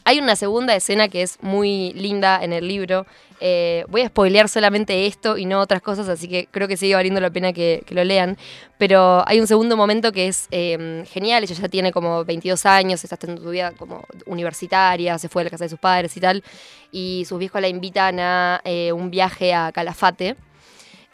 Hay 0.07 0.19
una 0.19 0.35
segunda 0.35 0.75
escena 0.75 1.07
que 1.07 1.23
es 1.23 1.41
muy 1.41 1.91
linda 1.93 2.43
en 2.43 2.53
el 2.53 2.67
libro. 2.67 3.07
Eh, 3.41 3.85
voy 3.89 4.01
a 4.01 4.07
spoilear 4.07 4.47
solamente 4.47 5.07
esto 5.07 5.35
y 5.35 5.45
no 5.45 5.59
otras 5.59 5.81
cosas, 5.81 6.07
así 6.07 6.27
que 6.27 6.47
creo 6.51 6.67
que 6.67 6.77
sigue 6.77 6.93
valiendo 6.93 7.19
la 7.19 7.31
pena 7.31 7.53
que, 7.53 7.83
que 7.87 7.95
lo 7.95 8.03
lean. 8.03 8.37
Pero 8.77 9.27
hay 9.27 9.39
un 9.39 9.47
segundo 9.47 9.75
momento 9.75 10.11
que 10.11 10.27
es 10.27 10.47
eh, 10.51 11.03
genial. 11.07 11.43
Ella 11.43 11.55
ya 11.55 11.69
tiene 11.69 11.91
como 11.91 12.23
22 12.23 12.67
años, 12.67 13.03
está 13.03 13.17
en 13.25 13.39
su 13.39 13.49
vida 13.49 13.71
como 13.71 14.05
universitaria, 14.27 15.17
se 15.17 15.27
fue 15.27 15.41
a 15.41 15.45
la 15.45 15.49
casa 15.49 15.65
de 15.65 15.69
sus 15.69 15.79
padres 15.79 16.15
y 16.15 16.19
tal. 16.19 16.43
Y 16.91 17.25
sus 17.27 17.39
viejos 17.39 17.59
la 17.59 17.67
invitan 17.67 18.19
a 18.19 18.61
eh, 18.63 18.91
un 18.91 19.09
viaje 19.09 19.55
a 19.55 19.71
Calafate. 19.71 20.35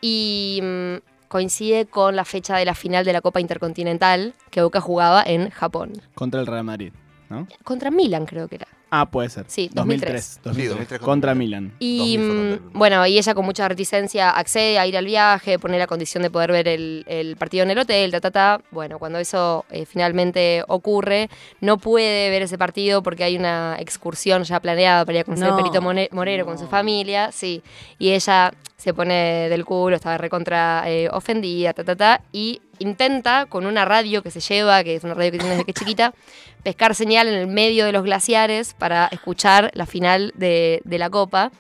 Y 0.02 0.60
mm, 0.62 0.96
coincide 1.30 1.86
con 1.86 2.18
la 2.18 2.26
fecha 2.26 2.58
de 2.58 2.66
la 2.66 2.76
final 2.76 3.06
de 3.06 3.14
la 3.14 3.22
Copa 3.22 3.40
Intercontinental 3.40 4.34
que 4.50 4.62
Boca 4.62 4.82
jugaba 4.82 5.24
en 5.26 5.50
Japón. 5.50 5.94
Contra 6.14 6.42
el 6.42 6.48
Real 6.48 6.66
Madrid, 6.66 6.92
¿no? 7.30 7.48
Contra 7.64 7.90
Milan, 7.90 8.26
creo 8.26 8.50
que 8.50 8.56
era. 8.56 8.68
Ah, 8.94 9.06
puede 9.10 9.30
ser. 9.30 9.46
Sí, 9.48 9.70
2003. 9.74 10.42
2003, 10.44 10.70
2003 10.70 11.00
contra 11.00 11.34
Milan. 11.34 11.72
Y 11.80 12.18
2000 12.18 12.20
fue 12.20 12.36
contra 12.36 12.54
el- 12.68 12.78
bueno, 12.78 13.08
y 13.08 13.18
ella 13.18 13.34
con 13.34 13.46
mucha 13.46 13.66
reticencia 13.70 14.30
accede 14.32 14.78
a 14.80 14.86
ir 14.86 14.98
al 14.98 15.06
viaje, 15.06 15.58
pone 15.60 15.80
la 15.80 15.88
condición 15.88 16.24
de 16.24 16.30
poder 16.30 16.52
ver 16.52 16.68
el, 16.68 17.06
el 17.08 17.38
partido 17.38 17.64
en 17.64 17.72
el 17.72 17.80
hotel, 17.80 18.12
ta, 18.12 18.20
ta, 18.20 18.32
ta. 18.32 18.62
Bueno, 18.72 19.00
cuando 19.00 19.18
eso 19.20 19.64
eh, 19.72 19.86
finalmente 19.86 20.64
ocurre, 20.68 21.30
no 21.62 21.78
puede 21.78 22.30
ver 22.30 22.42
ese 22.42 22.58
partido 22.58 23.02
porque 23.02 23.24
hay 23.24 23.38
una 23.38 23.78
excursión 23.80 24.44
ya 24.44 24.60
planeada 24.60 25.06
para 25.06 25.20
ir 25.20 25.22
a 25.22 25.24
conocer 25.24 25.48
No. 25.48 25.54
a 25.54 25.58
Perito 25.58 25.82
Morero 26.12 26.46
con 26.46 26.58
su 26.60 26.68
familia, 26.68 27.32
sí. 27.32 27.64
Y 27.98 28.12
ella 28.12 28.54
se 28.76 28.94
pone 28.94 29.48
del 29.48 29.64
culo, 29.64 29.96
está 29.96 30.18
recontra 30.18 30.84
eh, 30.88 31.08
ofendida, 31.14 31.72
ta, 31.72 31.84
ta, 31.84 31.96
ta, 31.96 32.22
y 32.34 32.62
intenta 32.80 33.46
con 33.46 33.68
una 33.68 33.86
radio 33.86 34.24
que 34.24 34.32
se 34.32 34.40
lleva, 34.40 34.84
que 34.84 34.96
es 34.96 35.04
una 35.04 35.14
radio 35.14 35.32
que 35.34 35.38
tiene 35.38 35.52
desde 35.54 35.66
que 35.66 35.72
es 35.72 35.76
chiquita, 35.78 36.14
pescar 36.64 36.96
señal 36.96 37.28
en 37.28 37.36
el 37.36 37.46
medio 37.46 37.86
de 37.86 37.92
los 37.92 38.04
glaciares 38.04 38.74
para 38.82 39.08
escuchar 39.12 39.70
la 39.76 39.86
final 39.86 40.34
de, 40.36 40.82
de 40.84 40.98
la 40.98 41.12
Copa 41.12 41.52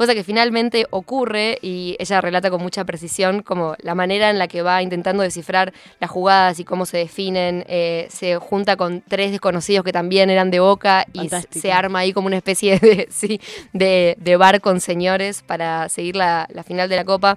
cosa 0.00 0.14
que 0.14 0.24
finalmente 0.24 0.86
ocurre 0.88 1.58
y 1.60 1.94
ella 1.98 2.22
relata 2.22 2.48
con 2.48 2.62
mucha 2.62 2.84
precisión 2.84 3.42
como 3.42 3.74
la 3.80 3.94
manera 3.94 4.30
en 4.30 4.38
la 4.38 4.48
que 4.48 4.62
va 4.62 4.80
intentando 4.80 5.22
descifrar 5.22 5.74
las 5.98 6.08
jugadas 6.10 6.58
y 6.58 6.64
cómo 6.64 6.86
se 6.86 6.96
definen, 6.96 7.66
eh, 7.68 8.06
se 8.08 8.36
junta 8.36 8.76
con 8.76 9.02
tres 9.02 9.30
desconocidos 9.30 9.84
que 9.84 9.92
también 9.92 10.30
eran 10.30 10.50
de 10.50 10.60
Boca 10.60 11.04
y 11.12 11.18
Fantástico. 11.28 11.60
se 11.60 11.72
arma 11.72 11.98
ahí 11.98 12.14
como 12.14 12.28
una 12.28 12.38
especie 12.38 12.78
de, 12.78 13.08
sí, 13.10 13.42
de, 13.74 14.16
de 14.18 14.36
bar 14.36 14.62
con 14.62 14.80
señores 14.80 15.42
para 15.42 15.90
seguir 15.90 16.16
la, 16.16 16.48
la 16.50 16.62
final 16.62 16.88
de 16.88 16.96
la 16.96 17.04
Copa. 17.04 17.36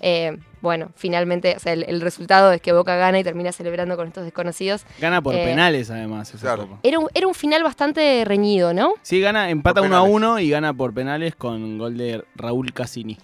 Eh, 0.00 0.36
bueno, 0.64 0.88
finalmente, 0.96 1.54
o 1.56 1.60
sea, 1.60 1.72
el, 1.74 1.84
el 1.84 2.00
resultado 2.00 2.50
es 2.50 2.60
que 2.60 2.72
Boca 2.72 2.96
gana 2.96 3.20
y 3.20 3.22
termina 3.22 3.52
celebrando 3.52 3.96
con 3.96 4.08
estos 4.08 4.24
desconocidos. 4.24 4.84
Gana 5.00 5.22
por 5.22 5.36
Eh, 5.36 5.44
penales, 5.44 5.90
además. 5.90 6.32
claro. 6.40 6.80
Era 6.82 6.98
un, 6.98 7.08
era 7.14 7.28
un 7.28 7.34
final 7.34 7.62
bastante 7.62 8.24
reñido, 8.26 8.74
¿no? 8.74 8.94
Sí, 9.02 9.20
gana, 9.20 9.50
empata 9.50 9.80
Por 9.80 9.86
1 9.90 9.96
a 9.96 10.00
penales. 10.00 10.16
1 10.16 10.38
y 10.40 10.50
gana 10.50 10.74
por 10.74 10.92
penales 10.92 11.36
con 11.36 11.78
gol 11.78 11.96
de 11.96 12.24
Raúl 12.34 12.72
Cassini. 12.72 13.16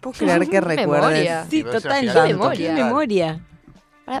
¿Puedo 0.00 0.16
creer 0.16 0.46
que 0.48 0.60
recuerdes? 0.60 0.86
memoria. 0.86 1.46
Sí, 1.50 1.64
total. 1.64 2.12
Qué 2.52 2.56
Qué 2.58 2.72
memoria. 2.72 3.40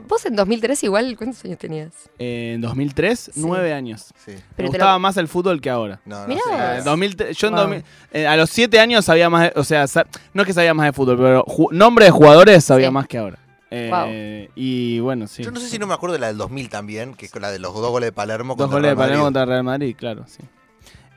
Vos 0.08 0.24
en 0.24 0.34
2003 0.34 0.82
igual, 0.84 1.14
¿cuántos 1.16 1.44
años 1.44 1.58
tenías? 1.58 1.92
Eh, 2.18 2.52
en 2.54 2.60
2003, 2.62 3.18
Sí. 3.34 3.40
9 3.44 3.72
años. 3.74 4.12
Sí. 4.24 4.30
Me 4.32 4.40
Pero 4.56 4.68
te 4.70 4.76
gustaba 4.78 4.92
lo- 4.94 4.98
más 5.00 5.16
el 5.18 5.28
fútbol 5.28 5.60
que 5.60 5.68
ahora. 5.68 6.00
No, 6.06 6.22
no 6.22 6.28
Mirá 6.28 6.40
sé. 6.42 6.50
vos. 6.50 6.60
Eh, 6.60 6.82
2003 6.84 7.36
yo 7.36 7.48
en 7.48 7.54
Wow. 7.54 7.62
2000 7.64 7.84
eh, 8.12 8.26
a 8.26 8.36
los 8.36 8.48
7 8.50 8.80
años 8.80 9.04
sabía 9.04 9.28
más, 9.28 9.52
de- 9.54 9.60
o 9.60 9.64
sea, 9.64 9.86
sa- 9.86 10.06
no 10.32 10.42
es 10.42 10.46
que 10.46 10.54
sabía 10.54 10.72
más 10.72 10.86
de 10.86 10.92
fútbol, 10.94 11.18
pero 11.18 11.44
ju- 11.44 11.70
nombre 11.72 12.06
de 12.06 12.10
jugadores 12.10 12.64
sabía 12.64 12.88
Sí. 12.88 12.92
más 12.94 13.06
que 13.06 13.18
ahora. 13.18 13.38
Eh, 13.70 14.48
Y 14.54 15.00
bueno, 15.00 15.26
sí. 15.26 15.42
Yo 15.42 15.50
no 15.50 15.58
sé 15.60 15.68
si 15.68 15.78
no 15.78 15.86
me 15.86 15.94
acuerdo 15.94 16.14
de 16.14 16.20
la 16.20 16.28
del 16.28 16.36
2000 16.38 16.68
también, 16.68 17.14
que 17.14 17.26
es 17.26 17.32
con 17.32 17.42
la 17.42 17.50
de 17.50 17.58
los 17.58 17.74
dos 17.74 17.90
goles 17.90 18.06
de 18.08 18.12
Palermo. 18.12 18.54
Dos 18.54 18.66
contra 18.68 18.76
goles 18.76 18.82
de 18.82 18.94
Real 18.94 18.96
Madrid. 18.96 19.08
Palermo 19.10 19.24
contra 19.24 19.42
el 19.42 19.48
Real 19.48 19.64
Madrid, 19.64 19.96
claro, 19.98 20.24
sí. 20.28 20.38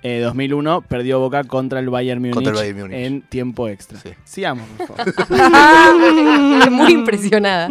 Eh, 0.03 0.19
2001 0.19 0.81
perdió 0.87 1.19
Boca 1.19 1.43
contra 1.43 1.79
el 1.79 1.89
Bayern 1.89 2.21
Múnich, 2.21 2.47
el 2.47 2.53
Bayern 2.53 2.79
Múnich. 2.79 2.97
en 2.97 3.21
tiempo 3.23 3.67
extra. 3.67 3.99
Sí. 3.99 4.11
Sigamos, 4.23 4.67
por 4.77 4.95
favor. 5.05 6.71
Muy 6.71 6.93
impresionada. 6.93 7.69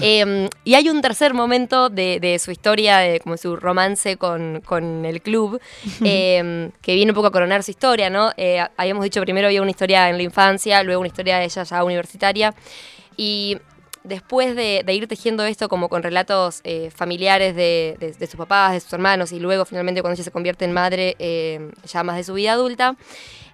Eh, 0.00 0.48
y 0.64 0.74
hay 0.74 0.88
un 0.88 1.00
tercer 1.02 1.34
momento 1.34 1.88
de, 1.88 2.20
de 2.20 2.38
su 2.38 2.50
historia, 2.52 2.98
de 2.98 3.20
como 3.20 3.36
su 3.36 3.56
romance 3.56 4.16
con, 4.16 4.62
con 4.64 5.04
el 5.04 5.20
club, 5.20 5.60
eh, 6.02 6.70
que 6.80 6.94
viene 6.94 7.10
un 7.10 7.16
poco 7.16 7.26
a 7.28 7.32
coronar 7.32 7.62
su 7.62 7.72
historia, 7.72 8.08
¿no? 8.08 8.30
Eh, 8.36 8.64
habíamos 8.76 9.02
dicho 9.04 9.20
primero 9.20 9.48
había 9.48 9.60
una 9.62 9.70
historia 9.70 10.08
en 10.08 10.16
la 10.16 10.22
infancia, 10.22 10.82
luego 10.82 11.00
una 11.00 11.08
historia 11.08 11.38
de 11.38 11.44
ella 11.46 11.64
ya 11.64 11.84
universitaria. 11.84 12.54
Y 13.16 13.58
después 14.04 14.54
de, 14.54 14.84
ir 14.88 15.08
tejiendo 15.08 15.44
esto 15.44 15.68
como 15.68 15.88
con 15.88 16.02
relatos 16.02 16.60
eh, 16.64 16.90
familiares 16.94 17.56
de, 17.56 17.96
de- 17.98 18.26
sus 18.26 18.36
papás, 18.36 18.72
de 18.74 18.80
sus 18.80 18.92
hermanos, 18.92 19.32
y 19.32 19.40
luego 19.40 19.64
finalmente 19.64 20.02
cuando 20.02 20.14
ella 20.14 20.24
se 20.24 20.30
convierte 20.30 20.64
en 20.64 20.72
madre, 20.72 21.16
eh, 21.18 21.70
ya 21.86 22.02
más 22.04 22.16
de 22.16 22.24
su 22.24 22.34
vida 22.34 22.52
adulta, 22.52 22.96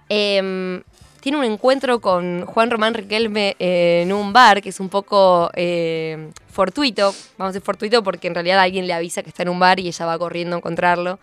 eh, 0.09 0.83
tiene 1.21 1.37
un 1.37 1.45
encuentro 1.45 2.01
con 2.01 2.45
Juan 2.45 2.69
Román 2.69 2.93
Riquelme 2.93 3.55
eh, 3.59 4.01
en 4.03 4.11
un 4.11 4.33
bar 4.33 4.61
que 4.61 4.69
es 4.69 4.79
un 4.79 4.89
poco 4.89 5.49
eh, 5.55 6.29
fortuito, 6.49 7.13
vamos 7.37 7.51
a 7.51 7.53
decir 7.53 7.61
fortuito 7.61 8.03
porque 8.03 8.27
en 8.27 8.33
realidad 8.35 8.59
alguien 8.59 8.85
le 8.87 8.93
avisa 8.93 9.23
que 9.23 9.29
está 9.29 9.43
en 9.43 9.49
un 9.49 9.59
bar 9.59 9.79
y 9.79 9.87
ella 9.87 10.05
va 10.05 10.19
corriendo 10.19 10.55
a 10.55 10.59
encontrarlo. 10.59 11.19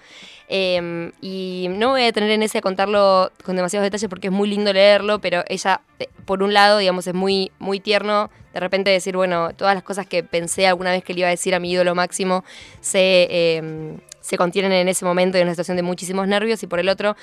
Eh, 0.50 1.12
y 1.20 1.66
no 1.70 1.90
voy 1.90 2.02
a 2.02 2.04
detener 2.06 2.30
en 2.30 2.42
ese 2.42 2.58
a 2.58 2.60
contarlo 2.62 3.30
con 3.44 3.54
demasiados 3.54 3.84
detalles 3.84 4.08
porque 4.08 4.28
es 4.28 4.32
muy 4.32 4.48
lindo 4.48 4.72
leerlo, 4.72 5.18
pero 5.18 5.44
ella, 5.46 5.82
eh, 5.98 6.08
por 6.24 6.42
un 6.42 6.54
lado, 6.54 6.78
digamos, 6.78 7.06
es 7.06 7.14
muy, 7.14 7.52
muy 7.58 7.80
tierno 7.80 8.30
de 8.54 8.60
repente 8.60 8.90
decir, 8.90 9.14
bueno, 9.14 9.50
todas 9.54 9.74
las 9.74 9.84
cosas 9.84 10.06
que 10.06 10.22
pensé 10.22 10.66
alguna 10.66 10.90
vez 10.90 11.04
que 11.04 11.12
le 11.12 11.20
iba 11.20 11.28
a 11.28 11.30
decir 11.30 11.54
a 11.54 11.60
mi 11.60 11.70
ídolo 11.70 11.94
máximo 11.94 12.44
se, 12.80 13.28
eh, 13.30 13.98
se 14.20 14.36
contienen 14.38 14.72
en 14.72 14.88
ese 14.88 15.04
momento 15.04 15.36
y 15.36 15.42
en 15.42 15.48
una 15.48 15.54
situación 15.54 15.76
de 15.76 15.82
muchísimos 15.82 16.26
nervios, 16.26 16.62
y 16.62 16.66
por 16.66 16.80
el 16.80 16.88
otro, 16.88 17.14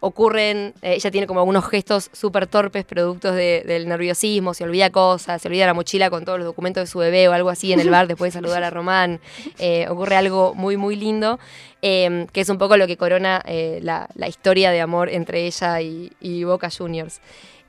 ocurren, 0.00 0.74
eh, 0.82 0.94
ella 0.94 1.10
tiene 1.10 1.26
como 1.26 1.40
algunos 1.40 1.66
gestos 1.68 2.08
súper 2.12 2.46
torpes, 2.46 2.84
productos 2.84 3.34
de- 3.34 3.62
del 3.66 3.88
nerviosismo, 3.88 4.54
se 4.54 4.64
olvida 4.64 4.90
cosas, 4.90 5.42
se 5.42 5.48
olvida 5.48 5.66
la 5.66 5.74
mochila 5.74 6.08
con 6.10 6.24
todos 6.24 6.38
los 6.38 6.46
documentos 6.46 6.82
de 6.82 6.86
su 6.86 6.98
bebé 7.00 7.28
o 7.28 7.32
algo 7.32 7.50
así 7.50 7.72
en 7.72 7.80
el 7.80 7.90
bar 7.90 8.06
después 8.08 8.32
de 8.32 8.38
saludar 8.40 8.62
a 8.62 8.70
Román. 8.70 9.20
Eh, 9.58 9.86
ocurre 9.88 10.16
algo 10.16 10.54
muy, 10.54 10.76
muy 10.76 10.94
lindo, 10.96 11.38
eh, 11.82 12.26
que 12.32 12.40
es 12.42 12.48
un 12.48 12.58
poco 12.58 12.76
lo 12.76 12.86
que 12.86 12.96
corona 12.96 13.42
eh, 13.46 13.80
la, 13.82 14.08
la 14.14 14.28
historia 14.28 14.70
de 14.70 14.80
amor 14.80 15.08
entre 15.08 15.46
ella 15.46 15.80
y, 15.80 16.12
y 16.20 16.44
Boca 16.44 16.68
Juniors. 16.70 17.20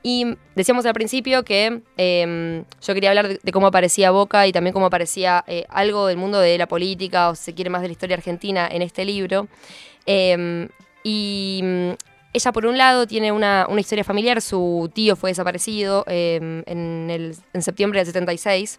Y 0.02 0.24
decíamos 0.54 0.86
al 0.86 0.94
principio 0.94 1.42
que 1.42 1.82
eh, 1.98 2.62
yo 2.80 2.94
quería 2.94 3.10
hablar 3.10 3.28
de, 3.28 3.40
de 3.42 3.52
cómo 3.52 3.66
aparecía 3.66 4.10
Boca 4.10 4.46
y 4.46 4.52
también 4.52 4.72
cómo 4.72 4.86
aparecía 4.86 5.44
eh, 5.46 5.64
algo 5.68 6.06
del 6.06 6.16
mundo 6.16 6.38
de 6.40 6.56
la 6.56 6.66
política 6.66 7.28
o 7.28 7.34
si 7.34 7.42
se 7.44 7.54
quiere 7.54 7.68
más 7.68 7.82
de 7.82 7.88
la 7.88 7.92
historia 7.92 8.16
argentina 8.16 8.66
en 8.70 8.80
este 8.80 9.04
libro. 9.04 9.48
Eh, 10.06 10.68
y 11.04 11.62
ella, 12.32 12.52
por 12.52 12.64
un 12.66 12.78
lado, 12.78 13.06
tiene 13.06 13.32
una, 13.32 13.66
una 13.68 13.80
historia 13.80 14.04
familiar. 14.04 14.40
Su 14.40 14.90
tío 14.94 15.16
fue 15.16 15.30
desaparecido 15.30 16.04
eh, 16.06 16.62
en, 16.66 17.10
el- 17.10 17.36
en 17.52 17.62
septiembre 17.62 17.98
del 18.00 18.06
76. 18.06 18.78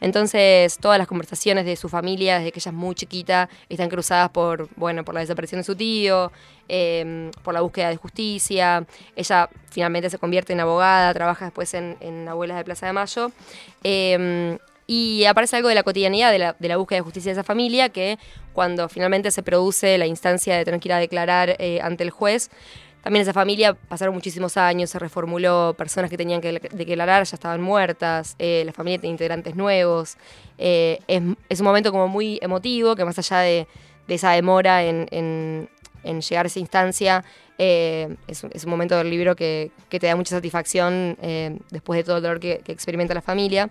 Entonces, 0.00 0.78
todas 0.78 0.98
las 0.98 1.06
conversaciones 1.06 1.64
de 1.64 1.76
su 1.76 1.88
familia, 1.88 2.38
desde 2.38 2.52
que 2.52 2.58
ella 2.60 2.70
es 2.70 2.76
muy 2.76 2.94
chiquita, 2.94 3.48
están 3.68 3.88
cruzadas 3.88 4.30
por, 4.30 4.68
bueno, 4.76 5.04
por 5.04 5.14
la 5.14 5.20
desaparición 5.20 5.60
de 5.60 5.64
su 5.64 5.74
tío, 5.76 6.32
eh, 6.68 7.30
por 7.42 7.54
la 7.54 7.60
búsqueda 7.60 7.88
de 7.90 7.96
justicia. 7.96 8.86
Ella 9.14 9.48
finalmente 9.70 10.08
se 10.10 10.18
convierte 10.18 10.52
en 10.52 10.60
abogada, 10.60 11.12
trabaja 11.14 11.46
después 11.46 11.72
en, 11.74 12.28
Abuelas 12.28 12.56
de 12.58 12.64
Plaza 12.64 12.86
de 12.86 12.92
Mayo. 12.92 13.30
Eh, 13.84 14.58
y 14.86 15.24
aparece 15.24 15.56
algo 15.56 15.68
de 15.68 15.74
la 15.74 15.82
cotidianidad 15.82 16.30
de 16.30 16.38
la, 16.38 16.56
de 16.58 16.68
la 16.68 16.76
búsqueda 16.76 16.98
de 16.98 17.02
justicia 17.02 17.30
de 17.30 17.32
esa 17.32 17.44
familia, 17.44 17.88
que 17.88 18.18
cuando 18.52 18.88
finalmente 18.88 19.30
se 19.30 19.42
produce 19.42 19.98
la 19.98 20.06
instancia 20.06 20.56
de 20.56 20.64
tener 20.64 20.78
que 20.80 20.88
ir 20.88 20.92
a 20.92 20.98
declarar 20.98 21.56
eh, 21.58 21.80
ante 21.82 22.04
el 22.04 22.10
juez, 22.10 22.50
también 23.06 23.22
esa 23.22 23.32
familia 23.32 23.72
pasaron 23.72 24.16
muchísimos 24.16 24.56
años, 24.56 24.90
se 24.90 24.98
reformuló, 24.98 25.76
personas 25.78 26.10
que 26.10 26.16
tenían 26.16 26.40
que 26.40 26.50
de- 26.50 26.70
declarar 26.72 27.22
ya 27.22 27.36
estaban 27.36 27.60
muertas, 27.60 28.34
eh, 28.40 28.64
la 28.66 28.72
familia 28.72 28.98
tiene 28.98 29.12
integrantes 29.12 29.54
nuevos. 29.54 30.16
eh, 30.58 30.98
es, 31.06 31.22
es 31.48 31.60
un 31.60 31.66
momento 31.66 31.92
como 31.92 32.08
muy 32.08 32.40
emotivo, 32.42 32.96
que 32.96 33.04
más 33.04 33.16
allá 33.16 33.38
de, 33.42 33.68
esa 34.08 34.32
demora 34.32 34.82
en, 34.82 35.68
llegar 36.02 36.46
a 36.46 36.48
esa 36.48 36.58
instancia, 36.58 37.24
eh, 37.58 38.16
es, 38.26 38.42
es 38.42 38.64
un 38.64 38.70
momento 38.70 38.96
del 38.96 39.08
libro 39.08 39.36
que, 39.36 39.70
que 39.88 40.00
te 40.00 40.08
da 40.08 40.16
mucha 40.16 40.34
satisfacción 40.34 41.16
eh, 41.22 41.56
después 41.70 41.98
de 41.98 42.02
todo 42.02 42.16
el 42.16 42.24
dolor 42.24 42.40
que, 42.40 42.60
que 42.64 42.72
experimenta 42.72 43.14
la 43.14 43.22
familia. 43.22 43.70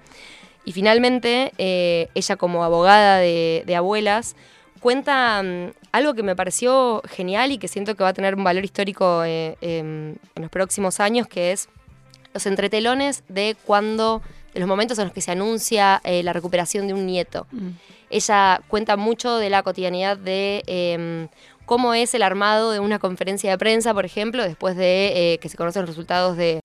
Y 0.63 0.71
finalmente, 0.71 1.51
eh, 1.57 2.07
ella 2.15 2.37
como 2.37 2.63
abogada 2.63 3.17
de, 3.17 3.63
de 3.65 3.75
abuelas, 3.75 4.37
cuenta 4.85 5.41
mm, 5.41 5.71
algo 5.93 6.13
que 6.13 6.21
me 6.21 6.35
pareció 6.35 7.01
genial 7.07 7.51
y 7.51 7.57
que 7.57 7.67
siento 7.67 7.95
que 7.95 8.03
va 8.03 8.09
a 8.09 8.13
tener 8.13 8.35
un 8.35 8.43
valor 8.43 8.63
histórico 8.63 9.23
eh, 9.23 9.57
em, 9.61 10.11
en 10.35 10.41
los 10.43 10.51
próximos 10.51 10.99
años, 10.99 11.25
que 11.27 11.51
es 11.51 11.69
los 12.35 12.45
entretelones 12.45 13.23
de 13.27 13.57
cuando, 13.65 14.21
de 14.53 14.59
los 14.59 14.69
momentos 14.69 14.99
en 14.99 15.05
los 15.05 15.13
que 15.13 15.21
se 15.21 15.31
anuncia 15.31 16.01
eh, 16.03 16.21
la 16.21 16.33
recuperación 16.33 16.85
de 16.85 16.93
un 16.93 17.07
nieto. 17.07 17.47
Ella 18.11 18.61
cuenta 18.67 18.95
mucho 18.95 19.37
de 19.37 19.49
la 19.49 19.63
cotidianidad 19.63 20.17
de 20.17 20.61
em, 20.67 21.29
cómo 21.65 21.95
es 21.95 22.13
el 22.13 22.21
armado 22.21 22.69
de 22.69 22.79
una 22.79 22.99
conferencia 22.99 23.49
de 23.49 23.57
prensa, 23.57 23.91
por 23.91 24.05
ejemplo, 24.05 24.43
después 24.43 24.77
de 24.77 25.33
eh, 25.33 25.37
que 25.39 25.49
se 25.49 25.57
conocen 25.57 25.81
los 25.81 25.89
resultados 25.89 26.37
de, 26.37 26.59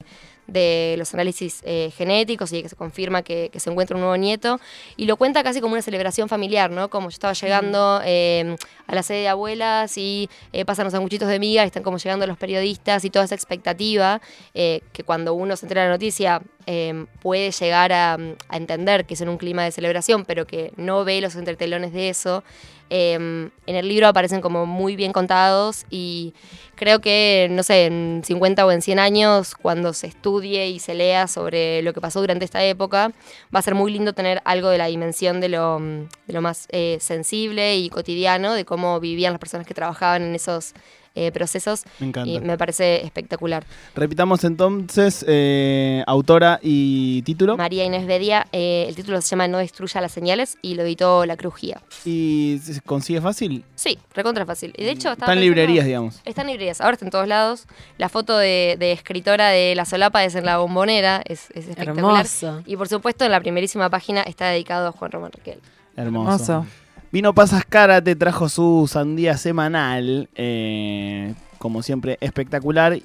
de 0.50 0.94
los 0.98 1.14
análisis 1.14 1.62
eh, 1.64 1.90
genéticos 1.96 2.52
y 2.52 2.62
que 2.62 2.68
se 2.68 2.76
confirma 2.76 3.22
que, 3.22 3.50
que 3.52 3.60
se 3.60 3.70
encuentra 3.70 3.96
un 3.96 4.02
nuevo 4.02 4.16
nieto. 4.16 4.60
Y 4.96 5.06
lo 5.06 5.16
cuenta 5.16 5.42
casi 5.42 5.60
como 5.60 5.72
una 5.72 5.82
celebración 5.82 6.28
familiar, 6.28 6.70
¿no? 6.70 6.90
Como 6.90 7.08
yo 7.08 7.14
estaba 7.14 7.32
llegando 7.32 8.00
eh, 8.04 8.56
a 8.86 8.94
la 8.94 9.02
sede 9.02 9.20
de 9.20 9.28
abuelas 9.28 9.96
y 9.96 10.28
eh, 10.52 10.64
pasan 10.64 10.84
los 10.84 10.92
sanguchitos 10.92 11.28
de 11.28 11.38
miga 11.38 11.62
y 11.64 11.66
están 11.66 11.82
como 11.82 11.98
llegando 11.98 12.26
los 12.26 12.36
periodistas 12.36 13.04
y 13.04 13.10
toda 13.10 13.24
esa 13.24 13.34
expectativa 13.34 14.20
eh, 14.54 14.80
que 14.92 15.04
cuando 15.04 15.34
uno 15.34 15.56
se 15.56 15.66
entera 15.66 15.82
de 15.82 15.88
la 15.88 15.94
noticia 15.94 16.42
eh, 16.66 17.06
puede 17.22 17.50
llegar 17.52 17.92
a, 17.92 18.14
a 18.48 18.56
entender 18.56 19.06
que 19.06 19.14
es 19.14 19.20
en 19.20 19.28
un 19.28 19.38
clima 19.38 19.64
de 19.64 19.70
celebración, 19.70 20.24
pero 20.24 20.46
que 20.46 20.72
no 20.76 21.04
ve 21.04 21.20
los 21.20 21.36
entretelones 21.36 21.92
de 21.92 22.08
eso. 22.08 22.42
Eh, 22.90 23.14
en 23.14 23.76
el 23.76 23.88
libro 23.88 24.08
aparecen 24.08 24.40
como 24.40 24.66
muy 24.66 24.96
bien 24.96 25.12
contados 25.12 25.86
y 25.90 26.34
creo 26.74 27.00
que, 27.00 27.46
no 27.50 27.62
sé, 27.62 27.86
en 27.86 28.22
50 28.24 28.66
o 28.66 28.72
en 28.72 28.82
100 28.82 28.98
años, 28.98 29.54
cuando 29.54 29.92
se 29.92 30.06
estudie 30.06 30.68
y 30.68 30.78
se 30.78 30.94
lea 30.94 31.28
sobre 31.28 31.82
lo 31.82 31.92
que 31.92 32.00
pasó 32.00 32.20
durante 32.20 32.44
esta 32.44 32.64
época, 32.64 33.12
va 33.54 33.58
a 33.58 33.62
ser 33.62 33.74
muy 33.74 33.92
lindo 33.92 34.12
tener 34.12 34.42
algo 34.44 34.70
de 34.70 34.78
la 34.78 34.86
dimensión 34.86 35.40
de 35.40 35.50
lo, 35.50 35.78
de 35.78 36.32
lo 36.32 36.40
más 36.40 36.66
eh, 36.70 36.98
sensible 37.00 37.76
y 37.76 37.90
cotidiano, 37.90 38.54
de 38.54 38.64
cómo 38.64 38.98
vivían 38.98 39.34
las 39.34 39.40
personas 39.40 39.66
que 39.66 39.74
trabajaban 39.74 40.22
en 40.22 40.34
esos, 40.34 40.74
eh, 41.14 41.32
procesos 41.32 41.84
Me 41.98 42.08
encanta. 42.08 42.30
y 42.30 42.40
me 42.40 42.56
parece 42.56 43.04
espectacular. 43.04 43.64
Repitamos 43.94 44.44
entonces, 44.44 45.24
eh, 45.28 46.02
autora 46.06 46.58
y 46.62 47.22
título. 47.22 47.56
María 47.56 47.84
Inés 47.84 48.06
Bedia, 48.06 48.46
eh, 48.52 48.86
el 48.88 48.94
título 48.94 49.20
se 49.20 49.28
llama 49.30 49.48
No 49.48 49.58
destruya 49.58 50.00
las 50.00 50.12
señales 50.12 50.56
y 50.62 50.74
lo 50.74 50.82
editó 50.82 51.26
La 51.26 51.36
Crujía. 51.36 51.80
¿Y 52.04 52.60
se 52.62 52.80
consigue 52.82 53.20
fácil? 53.20 53.64
Sí, 53.74 53.98
recontra 54.14 54.46
fácil. 54.46 54.72
Y 54.76 54.84
de 54.84 54.90
hecho 54.92 55.10
Está 55.12 55.32
en 55.32 55.40
librerías, 55.40 55.84
digamos. 55.86 56.20
Está 56.24 56.42
en 56.42 56.48
librerías, 56.48 56.80
ahora 56.80 56.92
está 56.94 57.04
en 57.04 57.10
todos 57.10 57.26
lados. 57.28 57.66
La 57.98 58.08
foto 58.08 58.36
de, 58.38 58.76
de 58.78 58.92
escritora 58.92 59.48
de 59.48 59.74
La 59.74 59.84
Solapa 59.84 60.24
es 60.24 60.34
en 60.34 60.44
la 60.44 60.58
bombonera, 60.58 61.22
es, 61.26 61.50
es 61.50 61.68
espectacular. 61.68 62.26
Hermoso. 62.26 62.62
Y 62.66 62.76
por 62.76 62.88
supuesto 62.88 63.24
en 63.24 63.32
la 63.32 63.40
primerísima 63.40 63.90
página 63.90 64.22
está 64.22 64.48
dedicado 64.48 64.88
a 64.88 64.92
Juan 64.92 65.10
Román 65.10 65.32
Raquel. 65.32 65.60
Hermoso. 65.96 66.30
Hermoso. 66.52 66.66
Vino 67.12 67.34
Pasas 67.34 67.64
Cara 67.64 68.00
te 68.00 68.14
trajo 68.14 68.48
su 68.48 68.88
sandía 68.88 69.36
semanal, 69.36 70.28
eh, 70.36 71.34
como 71.58 71.82
siempre 71.82 72.18
espectacular. 72.20 72.98